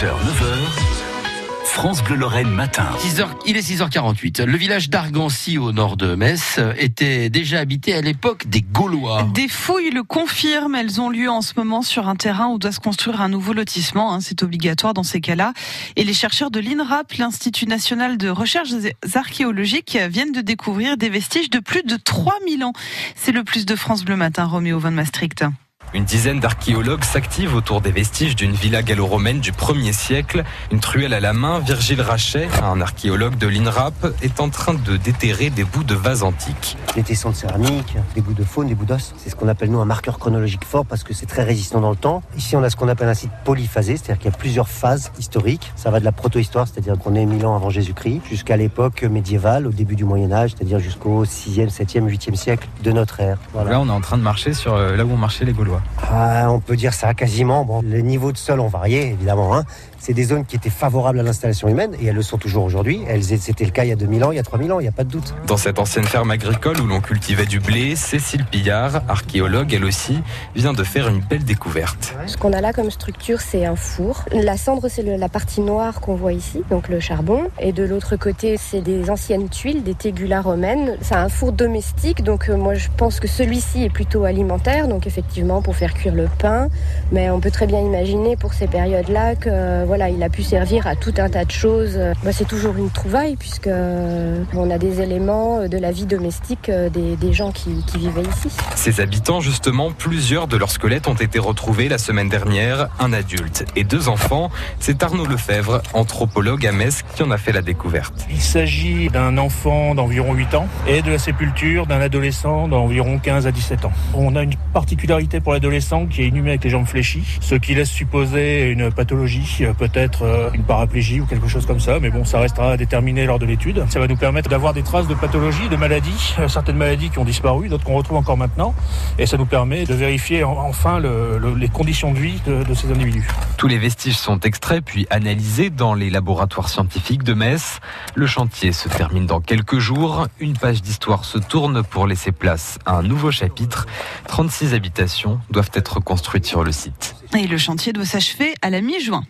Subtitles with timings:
[0.00, 1.64] 6h, 9h.
[1.64, 2.88] France Bleu Lorraine matin.
[3.00, 4.44] 6h, il est 6h48.
[4.44, 9.28] Le village d'Argancy au nord de Metz était déjà habité à l'époque des Gaulois.
[9.34, 10.74] Des fouilles le confirment.
[10.74, 13.52] Elles ont lieu en ce moment sur un terrain où doit se construire un nouveau
[13.52, 14.14] lotissement.
[14.14, 14.20] Hein.
[14.22, 15.52] C'est obligatoire dans ces cas-là.
[15.96, 18.70] Et les chercheurs de l'INRAP, l'Institut national de recherches
[19.12, 22.72] archéologiques, viennent de découvrir des vestiges de plus de 3000 ans.
[23.16, 25.44] C'est le plus de France Bleu matin, Roméo Van Maastricht.
[25.92, 30.44] Une dizaine d'archéologues s'activent autour des vestiges d'une villa gallo-romaine du 1er siècle.
[30.70, 34.96] Une truelle à la main, Virgile Rachet, un archéologue de l'INRAP, est en train de
[34.96, 36.76] déterrer des bouts de vases antiques.
[36.94, 39.14] Des tessons de céramique, des bouts de faune, des bouts d'os.
[39.16, 41.90] C'est ce qu'on appelle nous un marqueur chronologique fort parce que c'est très résistant dans
[41.90, 42.22] le temps.
[42.36, 45.10] Ici, on a ce qu'on appelle un site polyphasé, c'est-à-dire qu'il y a plusieurs phases
[45.18, 45.72] historiques.
[45.74, 49.66] Ça va de la protohistoire, c'est-à-dire qu'on est 1000 ans avant Jésus-Christ, jusqu'à l'époque médiévale,
[49.66, 53.38] au début du Moyen-Âge, c'est-à-dire jusqu'au 6e, 7e, 8e siècle de notre ère.
[53.52, 53.72] Voilà.
[53.72, 55.79] Là, on est en train de marcher sur euh, là où ont marché les Gaulois.
[56.10, 57.64] Ah, on peut dire ça quasiment.
[57.64, 59.54] Bon, les niveaux de sol ont varié, évidemment.
[59.54, 59.64] Hein.
[60.00, 63.02] C'est des zones qui étaient favorables à l'installation humaine et elles le sont toujours aujourd'hui.
[63.20, 64.88] C'était le cas il y a 2000 ans, il y a 3000 ans, il n'y
[64.88, 65.34] a pas de doute.
[65.46, 70.18] Dans cette ancienne ferme agricole où l'on cultivait du blé, Cécile Pillard, archéologue elle aussi,
[70.56, 72.14] vient de faire une belle découverte.
[72.26, 74.24] Ce qu'on a là comme structure, c'est un four.
[74.32, 77.48] La cendre, c'est la partie noire qu'on voit ici, donc le charbon.
[77.58, 80.96] Et de l'autre côté, c'est des anciennes tuiles, des tégulas romaines.
[81.02, 85.06] C'est un four domestique, donc euh, moi je pense que celui-ci est plutôt alimentaire, donc
[85.06, 86.68] effectivement pour faire cuire le pain.
[87.12, 90.86] Mais on peut très bien imaginer pour ces périodes-là que voilà, il a pu servir
[90.86, 91.98] à tout un tas de choses.
[92.24, 96.06] Bah, c'est toujours une trouvaille puisque euh, on a des éléments euh, de la vie
[96.06, 98.48] domestique euh, des, gens qui, qui, vivaient ici.
[98.74, 103.64] Ces habitants, justement, plusieurs de leurs squelettes ont été retrouvés la semaine dernière, un adulte
[103.76, 104.50] et deux enfants.
[104.80, 108.26] C'est Arnaud Lefebvre, anthropologue à Metz, qui en a fait la découverte.
[108.30, 113.46] Il s'agit d'un enfant d'environ 8 ans et de la sépulture d'un adolescent d'environ 15
[113.46, 113.92] à 17 ans.
[114.14, 117.74] On a une particularité pour l'adolescent qui est inhumé avec les jambes fléchies, ce qui
[117.74, 122.24] laisse supposer une pathologie peut-être euh, une paraplégie ou quelque chose comme ça, mais bon,
[122.24, 123.84] ça restera à déterminer lors de l'étude.
[123.90, 127.18] Ça va nous permettre d'avoir des traces de pathologie, de maladies, euh, certaines maladies qui
[127.18, 128.74] ont disparu, d'autres qu'on retrouve encore maintenant,
[129.18, 133.28] et ça nous permet de vérifier enfin les conditions de vie de ces individus.
[133.58, 137.80] Tous les vestiges sont extraits puis analysés dans les laboratoires scientifiques de Metz.
[138.14, 140.28] Le chantier se termine dans quelques jours.
[140.38, 143.86] Une page d'histoire se tourne pour laisser place à un nouveau chapitre.
[144.28, 147.14] 36 habitations doivent être construites sur le site.
[147.36, 149.24] Et le chantier doit s'achever à la mi-juin.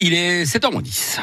[0.00, 1.20] Il est 7h10.